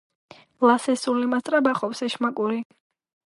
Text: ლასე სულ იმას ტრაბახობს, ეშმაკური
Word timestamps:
ლასე 0.69 0.95
სულ 1.01 1.19
იმას 1.27 1.45
ტრაბახობს, 1.49 2.03
ეშმაკური 2.09 2.61